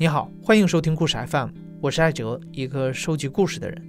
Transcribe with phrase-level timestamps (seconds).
[0.00, 1.50] 你好，欢迎收听故事 FM，
[1.82, 3.86] 我是艾哲，一个收集故事的人。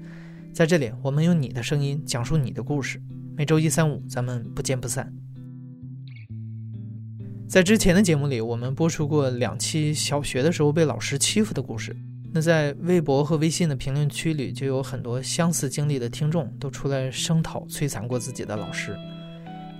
[0.53, 3.01] 在这里，我们用你的声音讲述你的故事。
[3.37, 5.09] 每周一、三、五，咱们不见不散。
[7.47, 11.95] 在之前的节目里，我们播出过两期小学的时候被老师欺负的故事。
[12.33, 18.93] 那在微博和微信的评论区里，就有很多相似经历的听众都出来声讨摧残过自己的老师。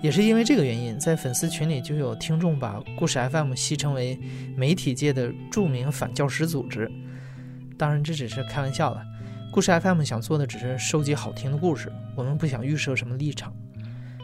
[0.02, 4.20] 也是因为这个原因，在粉丝群里就有听众把故事 FM 戏称为
[4.56, 6.92] 媒体界的著名反教师组织。
[7.78, 9.02] 当然，这只是开玩笑了。
[9.52, 13.54] 故事 FM 想做的只是收集好听的故事，我们不想预设什么立场。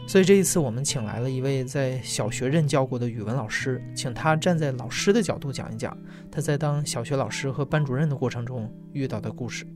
[0.08, 5.96] 所以这一次，我们请来了一位在小学任教过的语文老师，请他站在老师的角度讲一讲
[6.30, 9.66] 他在当小学老师和班主任的过程中遇到的故事。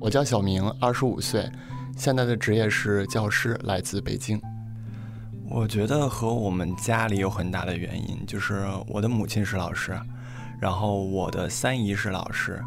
[0.00, 1.50] 我叫小明，二十五岁，
[1.96, 4.40] 现在的职业是教师，来自北京。
[5.48, 9.98] 我觉得和我们家里有很大的原因，就是我的母亲是老师，
[10.60, 12.62] 然后我的三姨是老师，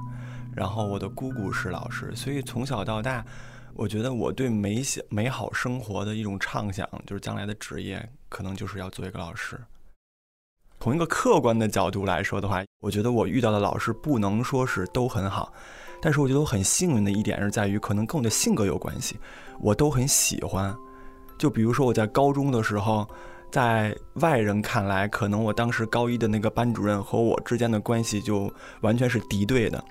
[0.55, 3.25] 然后我的姑姑是老师，所以从小到大。
[3.73, 9.59] 我觉得我对美想美好生活的一种畅想，就是将来的职业可能就是要做一个老师。
[10.79, 15.51] 从一个客观的角度来说的话，我觉得我遇到的老师不能说是都很好，
[16.05, 19.17] 但是我觉得我很幸运的一点是在于，可能跟我的性格有关系，
[19.59, 20.71] 我都很喜欢。
[21.35, 23.09] 就比如说我在高中的时候，
[23.49, 29.83] 在外人看来，可能我当时高一的那个班主任和我之间的关系就完全是敌对的。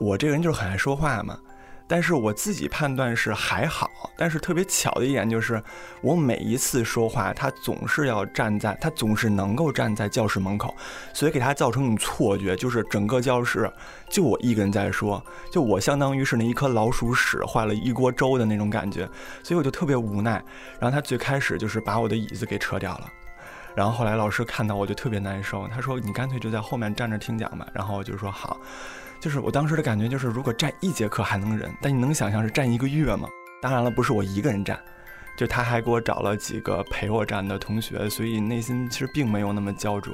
[0.00, 1.38] 我这个人就是很爱说话嘛。
[1.86, 5.62] 但是我自己判断是还好，但是特别巧的一点就是，
[6.00, 10.74] 我每一次说话，他总是要站在，他总是能够站在教室门口，
[11.12, 13.70] 所以给他造成一种错觉，就是整个教室
[14.08, 19.06] 就我一个人在说，就我相当于是那一颗老鼠屎坏了一锅粥的那种感觉，
[19.42, 20.42] 所以我就特别无奈。
[20.80, 23.12] 然后他最开始就是把我的椅子给撤掉了，
[23.74, 28.58] 然后后来老师看到我就特别难受，他说你干脆就在后面站着听讲吧，然后我就说好。
[29.24, 33.26] 就是我当时的感觉，就是如果站一节课还能忍，但你能想象是站一个月吗？
[33.62, 34.78] 当然了，不是我一个人站，
[35.34, 40.12] 就他还给我找了几个陪我站的同学，所以内心其实并没有那么焦灼。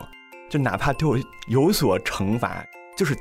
[0.49, 1.19] 就哪怕对我
[1.49, 2.65] 有所惩罚，
[2.97, 3.17] 就是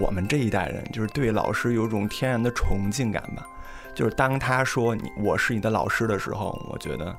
[0.00, 3.44] 我们这一代人，就是对老师有种天然的崇敬感吧。
[3.96, 7.18] 就是当他说你我是你的老师的时候，我觉得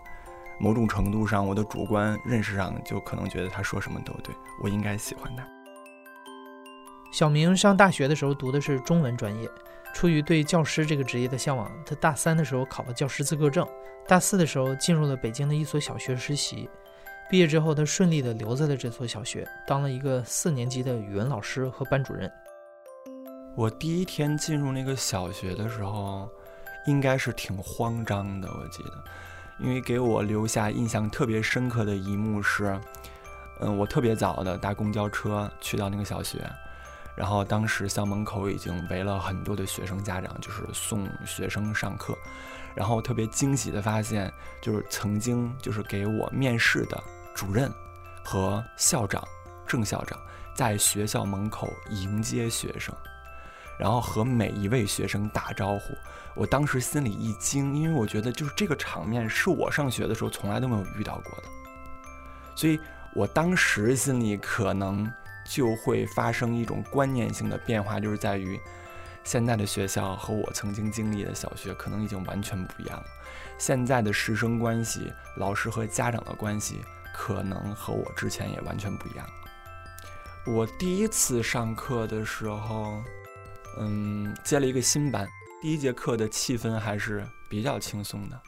[0.61, 5.45] 某种程度上我的主观认识上就可能觉得他说什么都对，我应该喜欢他。
[7.13, 9.47] 小明上大学的时候读的是中文专业，
[9.93, 13.67] 出于对教师这个职业的向往，他大三的时候考了教师资格证，
[14.07, 16.67] 大四的时候进入了北京的一所小学实习，
[17.29, 22.31] 毕业之后他顺利的留在了这所小学，当了一个四年级的语文老师和班主任。
[23.55, 26.27] 我第一天进入那个小学的时候，
[26.87, 28.91] 应该是挺慌张的，我记得，
[29.59, 32.75] 因为给我留下印象特别深刻的一幕是，
[33.59, 36.39] 嗯，我特别早的搭公交车去到那个小学。
[37.15, 42.17] 然后当时校门口已经围了很多的学生家长，就是送学生上课。
[42.75, 47.03] 然后特别惊喜的发现，就是曾经就是给我面试的
[47.35, 47.71] 主任
[48.23, 49.23] 和校长、
[49.67, 50.19] 正校长
[50.55, 52.91] 在学校门口迎接学生，
[53.77, 55.95] 然后和每一位学生打招呼。
[56.35, 61.43] 我当时心里一惊，因为我觉得就是这个场面是我上学的时候从来都没有遇到过的，
[62.55, 62.79] 所以
[63.13, 65.07] 我当时心里可能。
[65.45, 68.59] 就会发生一种观念性的变化，就是在于
[69.23, 73.05] 现在的学校和我曾经经历的小学可能已经完全不一样了。
[73.57, 76.81] 现在的师生关系、老师和家长的关系，
[77.13, 79.25] 可能和我之前也完全不一样。
[80.45, 83.01] 我第一次上课的时候，
[83.79, 85.25] 嗯，接了一个新班，
[85.61, 88.41] 第一节课的气氛还是比较轻松的。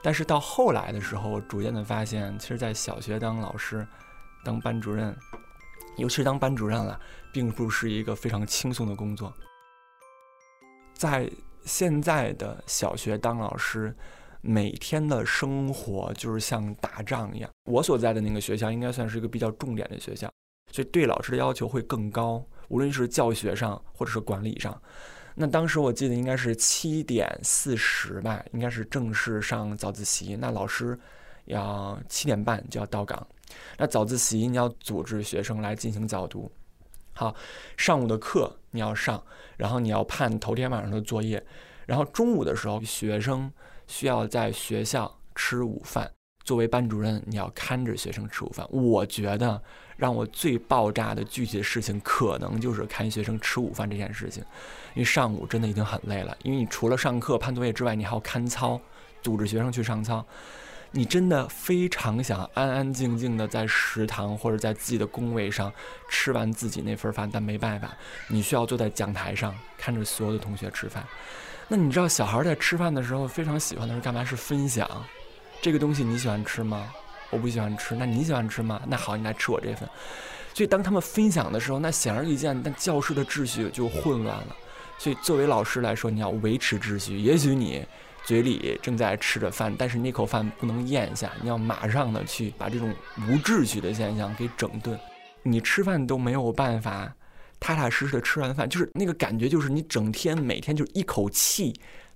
[0.00, 3.84] 但是到后来的时候，我逐渐的发现，其实，在小学当老师、
[4.44, 5.16] 当班主任。
[5.98, 6.98] 尤其是当班主任了，
[7.32, 9.32] 并不是一个非常轻松的工作。
[10.94, 11.30] 在
[11.64, 13.94] 现在的小学当老师，
[14.40, 17.50] 每天的生活就是像打仗一样。
[17.64, 20.32] 我所在的那个学校应该算是一个比较重点的学校，
[20.72, 24.80] 所以对老师的要求会更高，无论是教学上或者是管理上。
[25.34, 30.36] 那当时我记得应该是七点四十吧，应该是正式上早自习。
[30.36, 30.98] 那老师
[31.44, 33.24] 要七点半就要到岗。
[33.76, 36.50] 那早自习你要组织学生来进行早读，
[37.12, 37.34] 好，
[37.76, 39.22] 上午的课你要上，
[39.56, 41.44] 然后你要判头天晚上的作业，
[41.86, 43.50] 然后中午的时候学生
[43.86, 46.10] 需要在学校吃午饭，
[46.44, 48.66] 作为班主任你要看着学生吃午饭。
[48.70, 49.60] 我觉得
[49.96, 54.42] 让我最爆炸的具体的事情，可能就是看学生吃午饭这件事情，
[54.94, 58.80] 因为上午真的已经很累了，因为你除了上课判作业之外，你还要看操，
[59.22, 60.24] 组织学生去上操。
[60.90, 65.70] 你真的非常想安安静静的在食堂或者在自己的工位上
[66.08, 67.94] 吃完自己那份饭，但没办法，
[68.28, 71.04] 你需要坐在讲台上看着所有的同学吃饭。
[71.68, 74.24] 那你知道小孩在吃饭的时候非常喜欢的是干嘛？
[74.24, 74.88] 是分享。
[75.60, 76.90] 这个东西你喜欢吃吗？
[77.28, 77.94] 我不喜欢吃。
[77.94, 78.80] 那你喜欢吃吗？
[78.86, 79.86] 那好，你来吃我这份。
[80.54, 84.56] 所以当他们分享的时候，那显而易见，那教室的秩序就混乱了。
[84.96, 87.18] 所以作为老师来说，你要维持秩序。
[87.18, 87.84] 也许你。
[88.28, 95.00] 嘴里正在吃着饭，但是那口饭不能咽下，你要马上的去把这种无秩序的现象给整顿。
[95.42, 97.10] 你吃饭都没有办法
[97.58, 101.72] 踏踏实实的吃完饭，就是那个感觉，就是你整天每天就一口气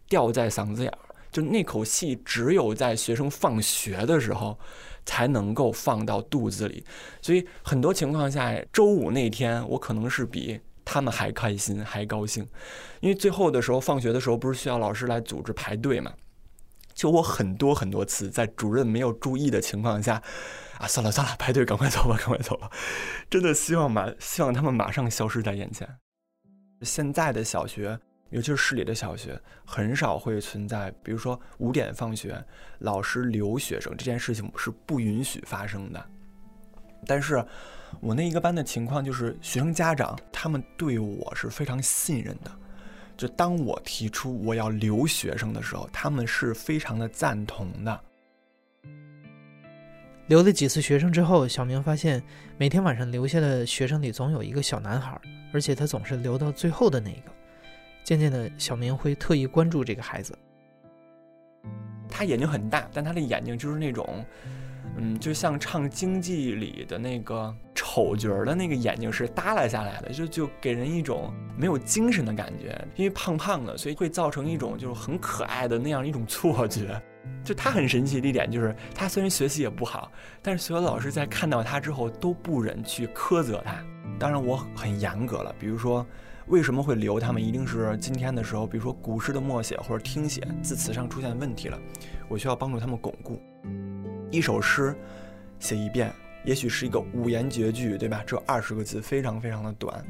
[0.06, 0.99] 吊在嗓子眼儿，
[1.31, 4.58] 就那口气只有在学生放学的时候
[5.06, 6.85] 才能够放到肚子里。
[7.23, 10.61] 所以很多情况下，周五那天我可能是比。
[10.84, 12.46] 他们还开心还高兴，
[13.00, 16.12] 因为最后的时候放学的时候不是需要老师来组织排队嘛？
[16.94, 20.23] 就我很多很多次在主任没有注意的情况下，
[20.79, 22.70] 啊，算了算了，排队赶快走吧， 赶快走吧！
[23.31, 25.88] 真的希望马希望他们马上消失在眼前。
[26.82, 27.99] 现在的小学，
[28.29, 32.44] 尤其是市里的小学，很少会存在，比如说五点放学，
[32.81, 36.11] 老师留学生这件事情是不允许发生的。
[37.07, 37.45] 但是。
[38.01, 42.51] 我那一个班的情况就是，学生家长他们对我是非常信任的。
[43.19, 48.01] 就当我提出我要留学生的时候，他们是非常的赞同的。
[50.27, 52.21] 留了几次学生之后，小明发现
[52.57, 55.21] 每天晚上留下的学生里总有一个小男孩，
[55.53, 57.31] 而且他总是留到最后的那个。
[58.05, 60.37] 渐渐的，小明会特意关注这个孩子。
[62.09, 64.25] 他眼睛很大，但他的眼睛就是那种。
[64.96, 72.79] 嗯，就像唱京剧里的那个丑角儿的那个眼睛是耷拉下来的，就就给人一种没有精神的感觉。
[72.96, 77.00] 因为胖胖的，所以会造成一种就是很可爱的那样一种错觉。
[77.44, 80.11] 就他很神奇的一点就是，他虽然学习也不好，
[80.43, 83.76] 但是所有老师在看到他之后都不忍去苛责他。
[84.19, 86.05] 当然我很严格了，比如说
[86.46, 91.79] 为什么会留他们，一定是今天的时候，比如说古诗的默写或者听写字词上出现问题了，
[92.29, 93.40] 我需要帮助他们巩固。
[94.32, 94.96] 一首诗
[95.61, 96.11] 写一遍，
[96.43, 98.25] 也许是一个五言绝句，对吧？
[98.26, 100.02] 只有二十个字，非常非常的短，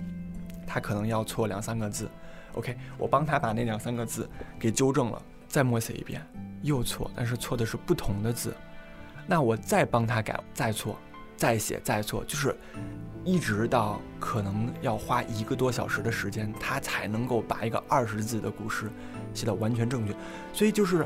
[0.65, 2.09] 他可能要错两三个字。
[2.55, 4.31] OK，我帮他把那两三个字
[4.61, 6.25] 给纠正了，再默写一遍，
[6.63, 8.55] 又错，但是错的是不同的字。
[9.27, 10.97] 那我再帮他改，再错，
[11.37, 12.55] 再写，再错，就是
[13.25, 18.89] 一直到可能要花一个多小时的时间，他才能够把一个二十字的古诗
[19.35, 20.15] 写得完全正确。
[20.53, 21.05] 所以就是。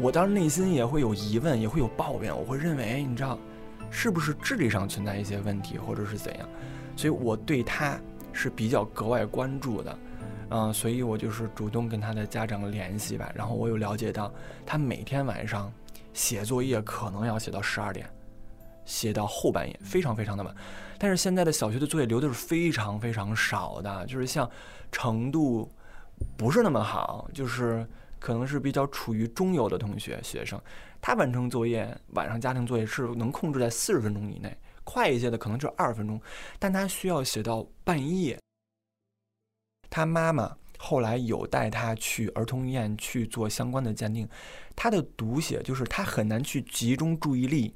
[0.00, 3.36] 我当时内心也会有疑问，也会有抱怨，我会认为，你知道，
[3.90, 6.48] 是不是智力上存在一些问题，或者是怎样？
[6.96, 7.98] 所以我对他
[8.32, 9.98] 是比较格外关注的，
[10.50, 13.28] 嗯，所以我就是主动跟他的家长联系吧。
[13.34, 14.32] 然后我有了解到，
[14.64, 15.72] 他每天晚上
[16.14, 18.08] 写作业可能要写到十二点，
[18.84, 20.54] 写到后半夜，非常非常的晚。
[20.96, 24.48] 但是现在的小学的作业留的是非常非常少的，就是像
[24.92, 25.68] 程度
[26.36, 27.84] 不是那么好，就是。
[28.18, 30.60] 可能是比较处于中游的同学学生，
[31.00, 36.20] 他完成作业晚上家庭作业是能控制在四十分钟以内，快一些的可能就二十分钟，
[36.58, 38.38] 但他需要写到半夜。
[39.90, 44.28] 他妈妈后来有带他去儿童医院去做相关的鉴定，
[44.76, 47.74] 他的读写就是他很难去集中注意力，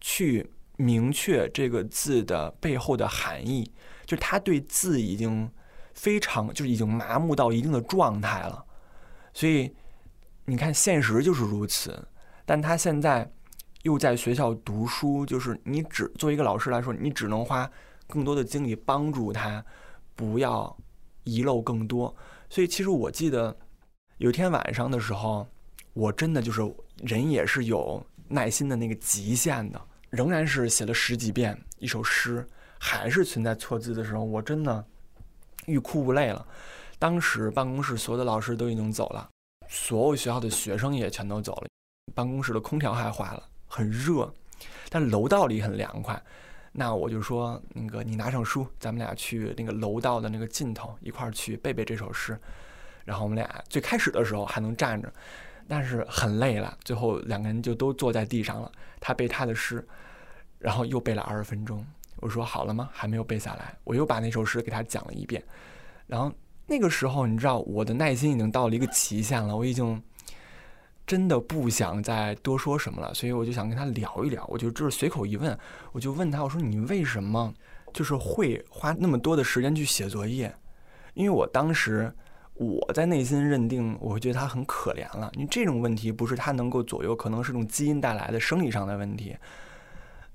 [0.00, 3.70] 去明确这个字的背后的含义，
[4.06, 5.50] 就是他对字已经
[5.94, 8.64] 非常就是已经麻木到一定的状态了。
[9.32, 9.74] 所以，
[10.44, 12.08] 你看，现实就是如此。
[12.44, 13.30] 但他现在
[13.82, 17.70] 又在学校读书，就是你只作为一个老师来说，你只能花
[18.06, 19.64] 更多的精力帮助他，
[20.14, 20.76] 不要
[21.24, 22.14] 遗漏更多。
[22.50, 23.56] 所以，其实我记得
[24.18, 25.46] 有一天晚上的时候，
[25.94, 26.60] 我真的就是
[26.98, 32.46] 人也是有耐心的那个极限的，仍然是写了十几遍一首诗，
[32.78, 34.84] 还是存在错字的时候，我真的
[35.66, 36.46] 欲哭无泪了。
[37.02, 39.28] 当时办公室所有的老师都已经走了，
[39.68, 41.66] 所有学校的学生也全都走了，
[42.14, 44.32] 办公室的空调还坏了，很热，
[44.88, 46.22] 但楼道里很凉快。
[46.70, 52.38] 那我就说，那个你拿上书，咱们俩去那个楼道的那个尽头一块儿去背背这首诗。
[53.04, 55.12] 然后我们俩最开始的时候还能站着，
[55.66, 58.70] 但是很累了，最后两个人就都坐在地上了。
[59.00, 59.84] 他背他的诗，
[60.60, 61.84] 然后又背了二十分钟。
[62.18, 62.88] 我说好了吗？
[62.92, 63.76] 还没有背下来。
[63.82, 65.42] 我又把那首诗给他讲了一遍，
[66.06, 66.32] 然后。
[66.66, 70.02] 那个时候，你知道我的耐心已经到了一个极限了，我已经
[71.06, 74.44] 真的不想再多说什么了，所以我就想跟他聊一聊。
[74.48, 75.58] 我就就是随口一问，
[75.92, 77.52] 我就问他，我说你为什么
[77.92, 80.54] 就是会花那么多的时间去写作业？
[81.14, 82.10] 因为我当时
[82.54, 85.30] 我在内心认定，我觉得他很可怜了。
[85.34, 89.36] 你这种问题不是他能够左右，可能是种基因带来的生理上的问题。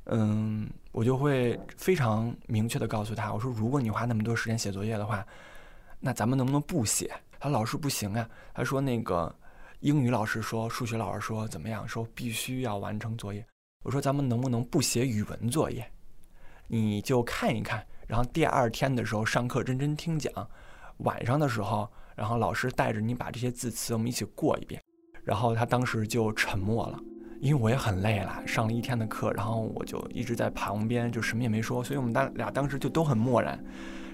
[0.05, 5.25] 嗯，我就会非常明确的告诉他，我说如果你花那么多时间写作业的话，
[6.00, 7.12] 那咱们能不能不写？
[7.39, 9.34] 他老师不行啊，他说那个
[9.82, 11.88] 英语老师说，数学老师说怎么样？
[11.88, 13.46] 说必须要完成作业。
[13.84, 15.89] 我说咱们能不能不写语文作业？
[16.68, 20.32] 你就看一看，然后第二天的时候上课认真听讲，
[20.98, 24.82] 晚上的时候，然后老师带着你把这些字词我们一起过一遍。
[25.24, 27.00] 然后他当时就沉默了。
[27.39, 33.63] 因为我也很累了，上了一天的课，然后我就一直在旁边，就什么也没说，所以我们当俩当时就都很漠然。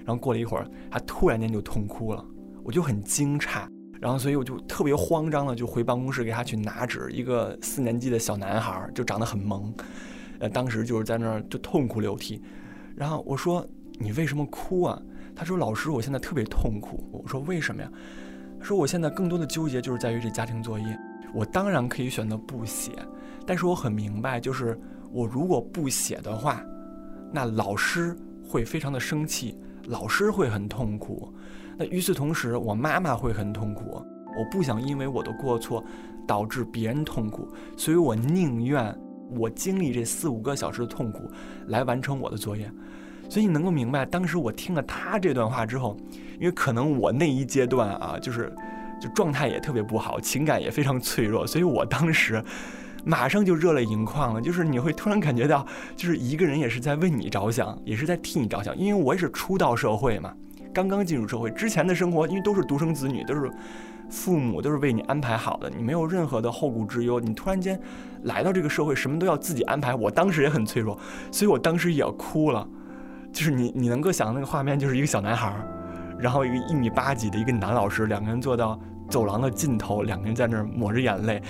[0.04, 2.24] 然后过了一会儿，他突然间就痛哭了，
[2.62, 3.66] 我就很惊诧，
[4.00, 7.10] 然后所以我就特别慌张的就回办公室给他去拿纸。
[7.10, 9.74] 一个四年级的小男孩，就长得很萌，
[10.40, 12.42] 呃，当时就是在那儿就痛哭流涕。
[12.94, 13.66] 然后我说
[13.98, 15.00] ：“你为什么哭啊？”
[15.34, 17.90] 他说：“老师，我现在特别痛苦。”我说：“为什么呀？”
[18.60, 20.98] 他说：“我现在更多的纠结就是在于这家庭作业。”
[21.34, 22.92] 我当然可以选择不写，
[23.44, 24.78] 但是我很明白，就是
[25.10, 26.64] 我如果不写的话，
[27.32, 28.16] 那老师
[28.48, 31.32] 会非常的生气，老师会很痛苦。
[31.76, 34.04] 那与此同时，我妈妈会很痛苦。
[34.36, 35.84] 我不想因为我的过错
[36.26, 38.96] 导致别人痛苦，所以我宁愿
[39.30, 41.30] 我经历这四五个小时的痛苦
[41.68, 42.70] 来完成我的作业。
[43.28, 45.96] 所以你能够明白，当时我听了他这段话之后，
[46.40, 48.52] 因为可能我那一阶段啊，就是。
[49.00, 52.42] 就状态也特别不好，情感也非常脆弱，所以我当时
[53.04, 54.40] 马上就热泪盈眶了。
[54.40, 58.76] 就是你会突然感觉到，就是一个人也是在为你着想，也是在替你着想。
[58.76, 60.32] 因为我也是初到社会嘛，
[60.72, 63.50] 刚刚进入社会之前的生活，因为都是独生子女，都是
[64.10, 67.20] 父母都是为你安排好的，你没有任何的后顾之忧。
[67.20, 67.80] 你突然间
[68.24, 69.94] 来到这个社会，什么都要自己安排。
[69.94, 70.98] 我当时也很脆弱，
[71.30, 72.66] 所以我当时也哭了。
[73.32, 75.52] 就是你你能够想那个画面，就是一个小男孩，
[76.18, 78.78] 然后一个一米八几的一个男老师，两个人坐到。
[79.08, 81.42] 走廊的尽头，两个人在那儿抹着眼泪。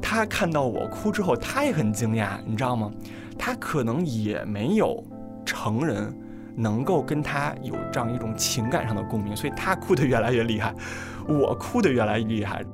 [0.00, 2.90] 他看到我哭之后，他也很惊讶，你知道吗？
[3.38, 5.02] 他可能也没有
[5.44, 6.14] 成人
[6.54, 10.74] 能够跟他有这样一种情感上的共鸣，所以他哭得越来越厉害，
[11.26, 12.64] 我哭得越来越厉害。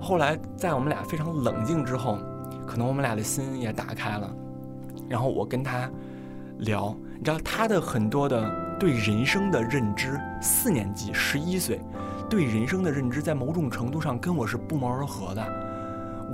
[0.00, 2.18] 后来在我们俩非常冷静之后，
[2.66, 4.30] 可能我们俩的心也打开了，
[5.08, 5.90] 然后我跟他
[6.58, 11.80] 聊，你知道他的很多的对人生的认知，四年级，十一岁。
[12.28, 15.46] 对人生的认知，在某种程度上跟我是不谋而合的。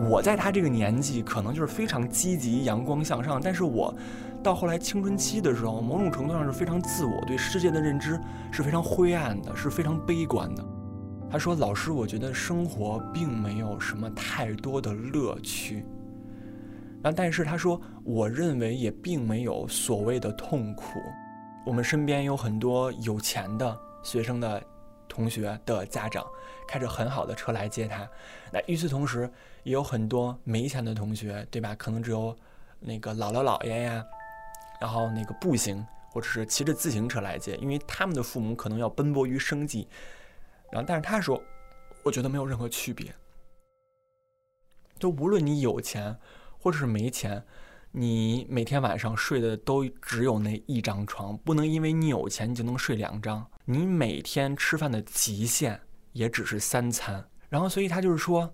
[0.09, 3.95] 我在他这个年纪，可能就是非常积极、阳光向上；但是我
[4.43, 8.19] 到后来青春期的时候，某种程度上是非常自我，对世界的认知
[8.51, 10.65] 是非常灰暗的，是非常悲观的。
[11.29, 15.85] 他说：“老师，我觉得生活并没有什么太多的乐趣。”
[17.03, 20.99] 然后，但是他说：“我认为也并没有所谓的痛苦。”
[21.67, 24.63] 我们身边有很多有钱的学生的。
[25.11, 26.25] 同学的家长
[26.67, 28.09] 开着很好的车来接他，
[28.53, 29.31] 那与此同时，
[29.65, 31.75] 也有很多没钱的同学，对吧？
[31.75, 32.35] 可能只有
[32.79, 34.03] 那个姥姥姥爷呀，
[34.81, 39.89] 然后那个步行或者是骑着自行车来接，因为他们的父母可能要奔波于生计。
[40.71, 41.43] 然后，但是他说，
[42.05, 43.13] 我觉得没有任何区别，
[44.99, 46.17] 就无论你有钱
[46.59, 47.45] 或者是没钱。
[47.93, 53.45] 你每天晚上睡的都只有那一张床，不能因为你有钱你就能睡两张。
[53.71, 55.81] 你每天吃饭的极限
[56.13, 57.25] 也只是三餐。
[57.49, 58.53] 然后，所以他就是说，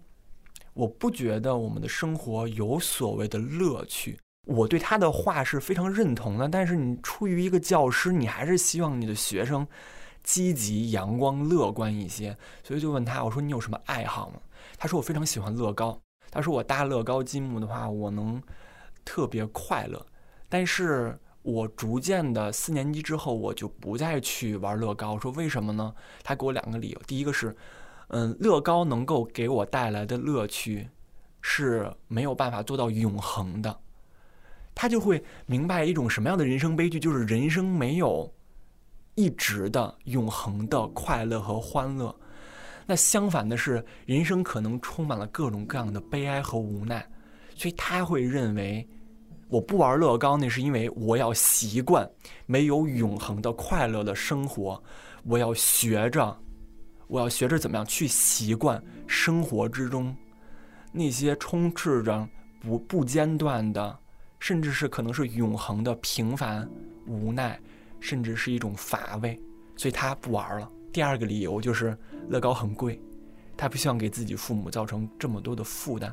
[0.74, 4.18] 我不觉得我们的生活有所谓的乐趣。
[4.46, 6.48] 我对他的话是非常认同的。
[6.48, 9.66] 但是，你出于一个教师，你还是希望你的学生
[10.22, 12.36] 积极、阳光、乐观一些。
[12.62, 14.40] 所以就问他，我说你有什么爱好吗？
[14.76, 15.98] 他说我非常喜欢乐高。
[16.30, 18.42] 他说我搭乐高积木的话，我能。
[19.08, 20.04] 特别快乐，
[20.48, 25.16] 但是我逐渐的四年级之后，我就不再去玩乐高。
[25.16, 25.94] 说为什么呢？
[26.24, 27.00] 他给我两个理由。
[27.06, 27.56] 第一个是，
[28.08, 30.88] 嗯，乐高能够给我带来的乐趣
[31.40, 33.78] 是没有办法做到永恒的。
[34.74, 38.28] 他就会明白一种什么样的人生悲剧，就是人生没有
[39.14, 42.12] 一直的永恒的快乐和欢乐。
[42.86, 47.08] 那相反的是，人生可能充满了各种各样的悲哀和无奈。
[47.54, 48.84] 所以他会认为。
[49.48, 52.08] 我不玩乐高，那是因为我要习惯
[52.46, 54.82] 没有永恒的快乐的生活。
[55.22, 56.36] 我要学着，
[57.06, 60.16] 我要学着怎么样去习惯生活之中
[60.92, 62.28] 那些充斥着
[62.60, 63.98] 不不间断的，
[64.40, 66.68] 甚至是可能是永恒的平凡、
[67.06, 67.60] 无奈，
[68.00, 69.38] 甚至是一种乏味。
[69.76, 70.68] 所以他不玩了。
[70.92, 71.96] 第二个理由就是
[72.28, 73.00] 乐高很贵，
[73.56, 76.12] 他不希望给自己父母造成这么多的负担。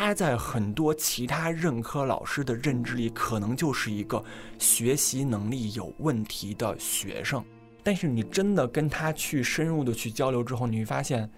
[0.00, 4.22] 他在很多其他任课老师的认知里，可能就是一个
[4.56, 7.44] 学习能力有问题的学生，
[7.82, 11.28] 但是你真的跟他去深入的去交流之后，你会发现，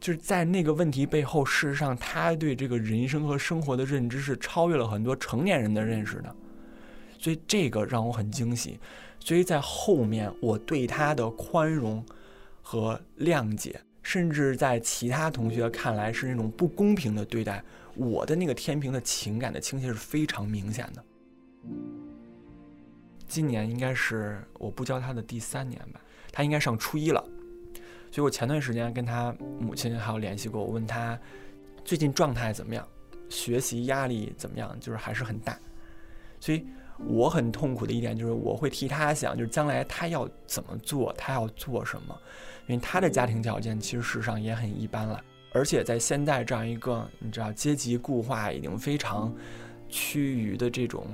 [0.00, 6.34] 就是在那个问题背后，事实上他对这个人生和生活的认知是超越了很多成年人的认识的，
[7.16, 8.76] 所以这个让我很惊喜。
[9.20, 12.04] 所以在后面，我对他的宽容
[12.60, 17.62] 和谅解，甚至在其他同学看来是那种不公平的对待，
[18.00, 21.04] 我的那个天平的情感的倾斜是非常明显的。
[23.28, 26.00] 今年应该是我不教他的第三年吧，
[26.32, 27.22] 他应该上初一了，
[28.10, 31.18] 所以我前段时间跟他母亲还有联系过，我问他
[31.84, 32.88] 最近状态怎么样，
[33.28, 35.58] 学习压力怎么样，就是还是很大，
[36.40, 36.66] 所以
[37.06, 42.18] 我很痛苦的一点就是我会替他想，就是将来他要怎么做，他要做什么，
[42.66, 49.34] 因为他的家庭条件其实事实上也很一般了，而且在现在这样一个你知道阶级固化已经非常
[49.88, 51.06] 趋于的这种。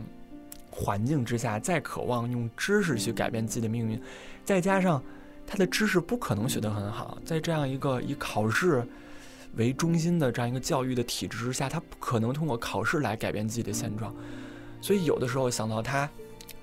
[0.79, 3.99] 环境之下，再渴望用知识去改变自己的命运，
[4.45, 5.03] 再加上
[5.47, 8.87] 他的知识不可能学得很好，在这样一个以考试
[9.55, 14.15] 为中心的这样一个教育的体制之下，他不可能通过考试来改变自己的现状。
[14.83, 16.07] 所以有的时候想到他，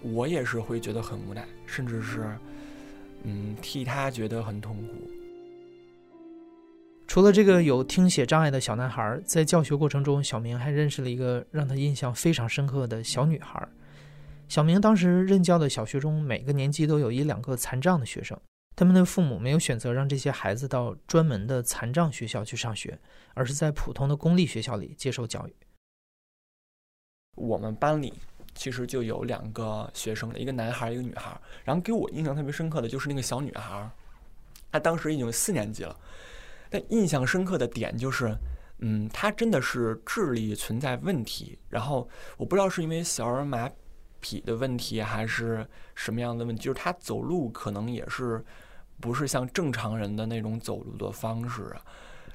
[0.02, 2.38] 我也是会觉得很无奈，甚至是
[3.24, 5.23] 嗯替他觉得很痛苦。
[7.08, 13.68] 除了这个有听写障碍的小男孩，在教学过程中，小明还认识了一个让他印象非常深刻的小女孩。
[14.48, 18.40] 小明当时任教的小学中，每个年级都有一两个残障的学生。
[18.76, 23.00] 他们的父母没有选择让这些孩子到专门的残障学校去上学，
[23.36, 25.54] 而是在普通的公立学校里接受教育。
[27.36, 28.14] 我们班里
[28.56, 31.40] 其实就有两个学生，一个男孩，一个女孩。
[31.64, 33.88] 然后给我印象特别深刻的就是那个小女孩，
[34.72, 35.96] 她当时已经四年级了。
[36.74, 38.36] 但印象深刻的点就是，
[38.80, 41.60] 嗯，他真的是智力存在问题。
[41.70, 43.70] 然后我不知道是因为小儿麻。
[44.26, 46.64] 痹的问题还是什么样的问题？
[46.64, 48.42] 就是他走路可能也是
[49.02, 51.76] 不是像正常人的那种走路的方式。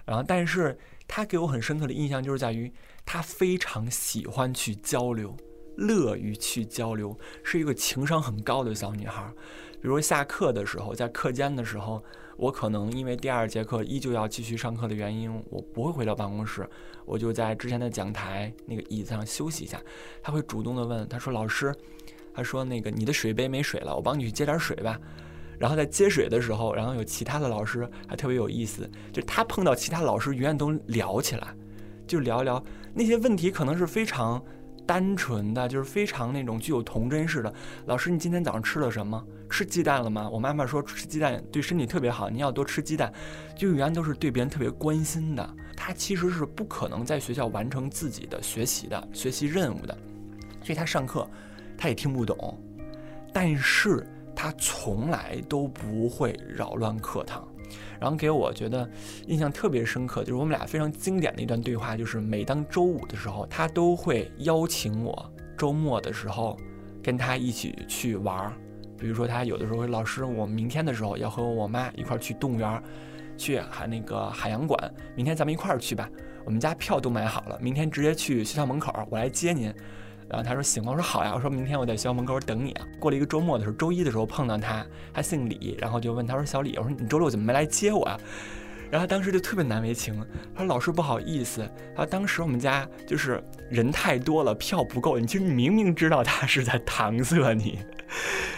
[0.05, 2.71] 然后，但是他给我很深刻的印象就是在于
[3.07, 5.35] 他非常喜欢去交流，
[5.79, 9.33] 乐于去交流，是一个情商很高的小女孩。
[9.81, 12.05] 比如下课的时候，在课间的时候。
[12.39, 16.65] 我可能因为第二节课依旧要继续上课的原因，我不会回到办公室，
[17.05, 19.77] 我就在之前的讲台那个椅子上休息一下。
[20.23, 21.75] 她会主动的问，她说：“老师，
[22.33, 24.97] 她说那个你的水杯没水了，我帮你去接点水吧。”
[25.59, 31.53] 然后在接水的时候，然后有其他的老师还特别有意思，就她碰到其他老师永远都聊起来，
[32.07, 32.63] 就聊聊
[32.95, 34.41] 那些问题，可能是非常。
[34.89, 37.53] 单纯的就是非常那种具有童真式的。
[37.85, 39.23] 老师，你今天早上吃了什么？
[39.51, 40.27] 吃鸡蛋了吗？
[40.33, 43.13] 我妈妈说吃鸡蛋对身体特别好，你要多吃鸡蛋。
[43.55, 45.57] 就永远都是对别人特别关心的。
[45.77, 49.95] 他其实是不可能在学校完成自己的学习的学习任务的，
[50.65, 51.29] 所以他上课
[51.77, 52.59] 他也听不懂，
[53.31, 57.47] 但是他从来都不会扰乱课堂。
[58.01, 58.89] 然后给我觉得
[59.27, 66.57] 印象特别深刻，就是我们俩非常经典的一段对话，就是每当周五的时候，他都会邀请我周末的时候
[67.03, 68.53] 跟他一起去玩儿。
[68.99, 72.83] 比如说他有的时候，老师，我明天的时候要和我妈一块儿去动物园儿，
[73.37, 74.77] 去海那个海洋馆，
[75.15, 76.11] 明天咱们一块儿去吧。
[76.45, 79.73] 我们家票都买好了，明天直接去学校门口，我来接您。
[80.29, 82.87] 然后他说行我说好呀，我说明天我在学校门口等你啊。
[82.99, 88.21] 过了一个周末的时候，周一的时候碰到他，他姓李，然后就问他说小李，我说你周六怎么没来接我啊？
[88.91, 90.15] 然后他当时就特别难为情，
[90.55, 97.79] 他说老师不好意思，他说当时我们家就是人太多了，票不够，你其实你明明知道他是在搪塞你，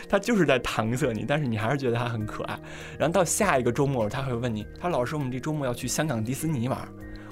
[0.09, 2.59] 他就是在搪塞你，但是你还是觉得他很可爱。
[2.97, 6.79] 然后到下一个周末，他会问你，他说老师我们这周末要去香港迪士尼玩。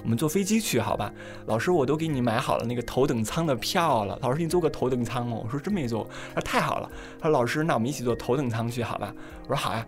[0.03, 1.11] 我们坐飞机去好吧，
[1.45, 4.17] 老师，我都给你买好了那个头等舱的票了。
[4.21, 5.37] 老师，你坐过头等舱吗？
[5.43, 6.09] 我说真没坐。
[6.33, 6.89] 他说太好了。
[7.19, 9.13] 他说老师，那我们一起坐头等舱去好吧？
[9.43, 9.85] 我说好呀。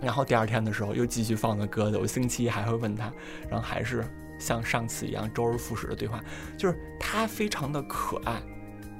[0.00, 3.12] 然后第二天的时候又继续放个鸽子，我星期一还会问他，
[3.48, 4.04] 然后还是
[4.38, 6.20] 像上次一样周而复始的对话，
[6.58, 8.42] 就是他非常的可爱，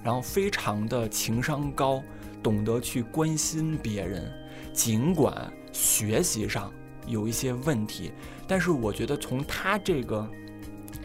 [0.04, 2.00] 然后非常的情商高，
[2.40, 4.32] 懂得去关心别人，
[4.72, 6.72] 尽管学习上
[7.06, 8.12] 有一些问题。
[8.46, 10.30] 但是我觉得从他这个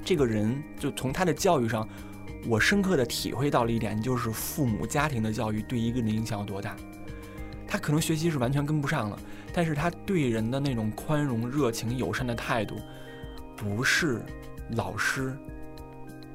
[0.03, 1.87] 这个人，就从他的教育上，
[2.47, 6.75] 我深刻的体会到了一点，就是父母家庭的教育对一个人影响有多大。
[7.67, 9.19] 他可能学习是完全跟不上了，
[9.53, 12.77] 但是他对人的那种宽容、热情、友善的态度，
[13.57, 14.21] 不是
[14.71, 15.37] 老师，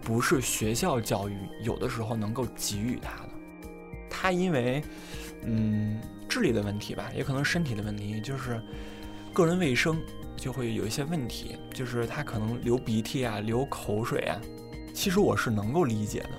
[0.02, 3.30] 不是学校教育有的时候能够给予他的。
[4.10, 4.82] 他因为
[5.44, 5.98] 嗯
[6.28, 8.62] 智力的问题吧，也可能身体的问题，就是
[9.32, 10.00] 个人卫生。
[10.34, 14.40] 就会有一些问题，就是他可能流鼻涕啊，流口水啊。
[14.92, 16.30] 其实我是能够理解的。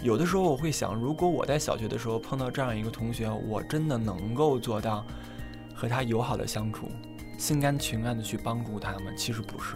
[0.00, 5.04] 有的时候我会想，如果我在小学的时候碰到这样一个同学，我真的能够做到
[5.74, 6.88] 和他友好的相处，
[7.36, 9.74] 心甘情愿的去帮助他们，其实不是。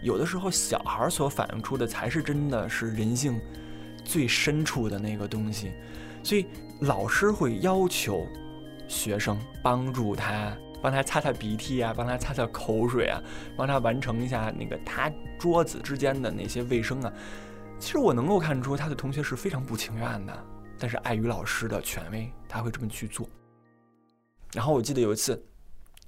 [0.00, 3.40] 有的时候，小孩所反映出的才是真的是人性
[4.04, 5.72] 最深处的那个东西。
[6.22, 6.46] 所以，
[6.82, 8.24] 老师会要求
[8.86, 13.18] 学生帮助他，帮他擦擦鼻涕啊，帮他擦擦口水啊，
[13.56, 17.10] 帮他完成一下那个他桌子之间的那些卫生啊。
[17.78, 20.46] 其实我能够看出他的同学是非常不情愿的，
[20.78, 23.26] 但是碍于老师的权威，他会这么去做。
[24.52, 25.42] 然后我记得有一次，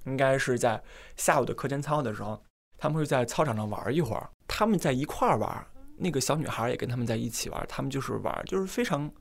[0.05, 0.79] 应该是在
[1.15, 2.39] 下午的课间操的时候，
[2.77, 4.29] 他们会在操场上玩一会儿。
[4.47, 5.65] 他们在一块儿玩，
[5.97, 7.65] 那个小女孩也跟他们在一起玩。
[7.67, 9.11] 他们就是玩，就是非常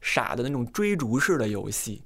[0.00, 2.04] 傻的那种追逐式的游戏。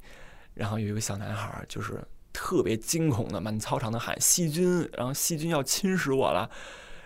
[0.54, 2.02] 然后有一个小男孩，就是
[2.38, 6.50] 特别惊恐的满操场的喊细菌，然后细菌要侵蚀我了。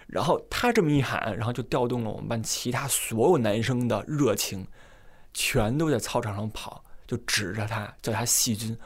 [0.08, 4.66] 然后他这么一喊，然后就调动了我们班其他所有男生的热情，
[5.32, 8.76] 全都在操场上跑，就指着他叫他细菌。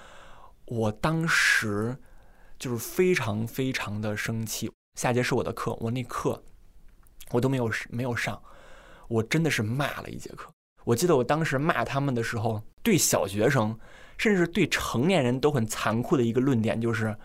[0.67, 1.97] 我当时
[2.59, 4.71] 就是非常非常的生气。
[5.01, 6.45] 下节是我的课，我那课
[7.31, 8.43] 我都没有没有上，
[9.09, 10.53] 我真的是骂了一节课。
[10.85, 13.79] 我记得我当时骂他们的时候，对小学生，
[14.17, 17.17] 甚至对成年人都很残酷的一个论点就是：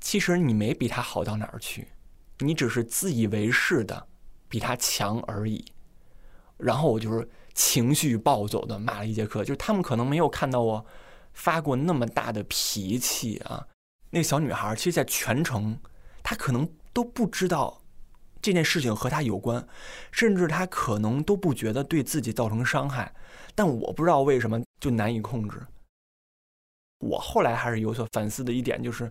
[0.00, 1.88] 其实你没比他好到哪儿去。
[2.38, 4.06] 你只是自以为是的
[4.46, 5.64] 比他强而已，
[6.58, 10.86] 然后我就是情绪暴走的骂了一节课，就是他们可能没有看到我
[11.32, 13.66] 发过那么大的脾气啊。
[14.10, 15.78] 那个小女孩其实，在全程
[16.22, 17.82] 她可能都不知道
[18.42, 19.66] 这件事情和她有关，
[20.12, 23.14] 甚至她可能都不觉得对自己造成伤害，
[23.54, 25.60] 但我不知道为什么就难以控制。
[26.98, 29.10] 我后来还是有所反思的一点就是，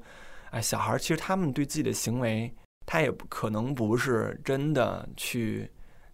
[0.51, 2.53] 哎，小孩其实他们对自己的行为。
[2.87, 5.67] 他也不可能不是真的去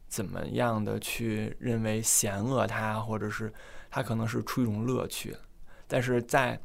[0.07, 3.53] 怎么样的去认为嫌恶他，或者是
[3.89, 5.35] 他可能是出于一种乐趣，
[5.85, 6.57] 但是在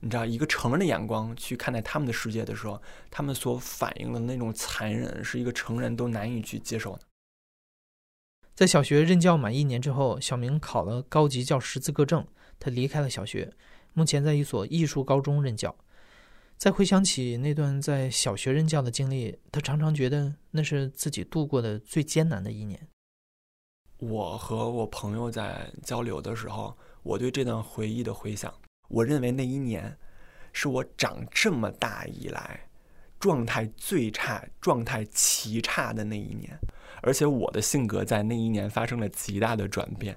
[0.00, 7.02] 你知道一个成人的眼光去看待他们的世界的时候，他们所反映的那种残忍是一个成人都难以去接受的。
[8.56, 12.26] 在小学任教满一年之后，小明考了高级教师资格证，
[12.58, 13.52] 他离开了小学，
[13.94, 15.74] 目前在一所艺术高中任教。
[16.56, 22.80] 再回想起那段在小学任教的经历，他常常觉得那是自己度过的最艰难的一年。
[23.98, 28.52] 我和我朋友在交流的时候，我对这段回忆的回想，
[28.88, 29.96] 我认为那一年
[30.52, 32.60] 是我长这么大以来
[33.18, 36.56] 状态最差、状态奇差的那一年，
[37.02, 40.16] 而且我的性格在那一年发生了极大的转变。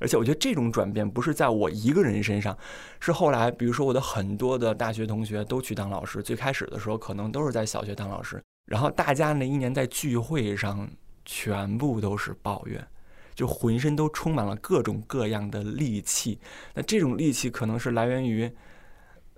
[0.00, 2.56] 而且我觉得这种转变不是在我一个人身上，
[3.00, 6.22] 是后来，比如说我的很多的大学同学都去当老师。
[6.22, 10.88] 最开始的时候，可能都是在小学当老师，然后大家那一年在聚会上
[11.24, 12.86] 全部都是抱怨，
[13.34, 16.38] 就浑身都充满了各种各样的戾气。
[16.74, 18.50] 那这种戾气可能是来源于，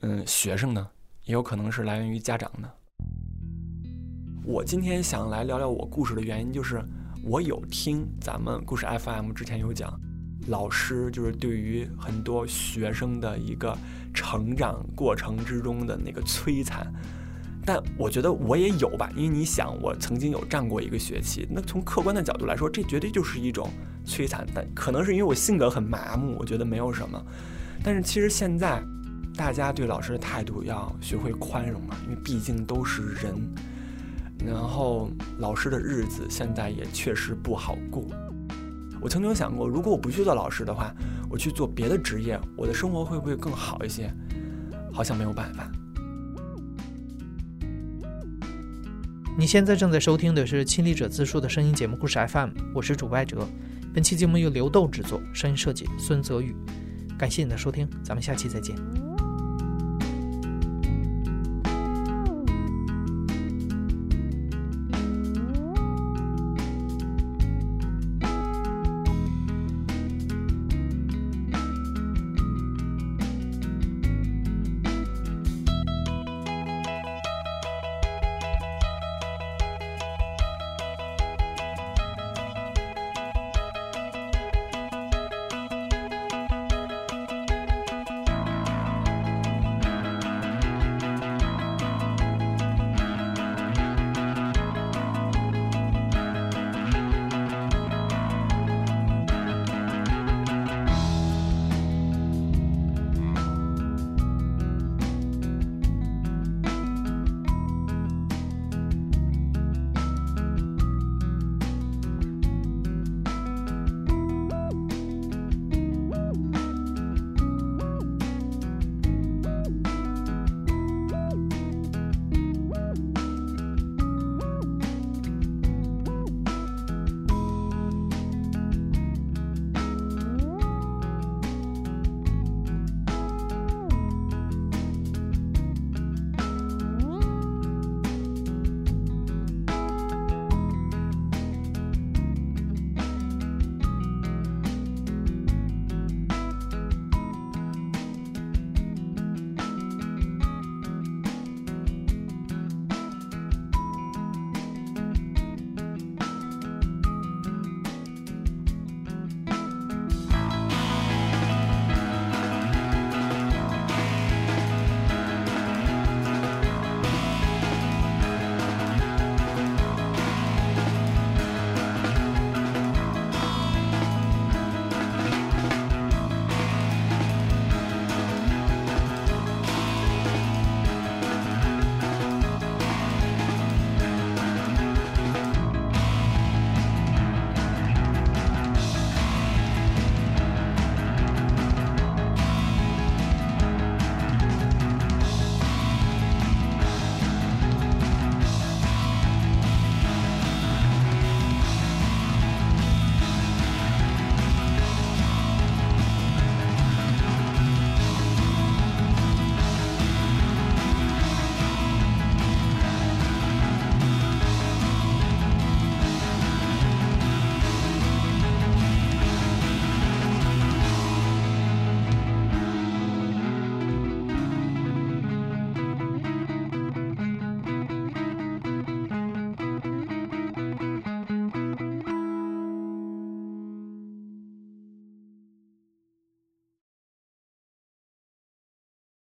[0.02, 0.88] 嗯，学生呢，
[1.24, 2.70] 也有可能是来源于家长呢。
[4.44, 6.82] 我今天想来聊聊我故事的原因，就是
[7.24, 9.98] 我有听咱们故事 FM 之前有讲。
[10.48, 13.76] 老师就是对于很多学生的一个
[14.12, 16.92] 成长过程之中的那个摧残，
[17.64, 23.70] 但我觉得我也有吧，因为你想，我曾经有站过一个学期，那从客观的角度来说，这绝对就是一种
[24.04, 24.46] 摧残。
[24.54, 27.22] 但可能是因为我性格很麻木，我觉得没有什么。
[27.84, 28.82] 但是其实现在，
[29.36, 33.34] 大家对老师的态度要学会宽容了，因为毕竟都是人。
[34.44, 38.06] 然后老师的日子现在也确实不好过。
[39.00, 40.94] 我曾经想过，如果我不去做老师的话，
[41.28, 44.12] 我去做别的职业，我的生活会不会更好一些？
[44.92, 45.70] 好像没有办法。
[49.38, 53.48] 你现在正在收听的是亲历者自述的声音节目故事 FM，我是主播哲。
[53.94, 56.54] 本期节目由刘豆制作，声音设计孙泽宇。
[57.18, 59.09] 感谢你的收听，咱们下期再见。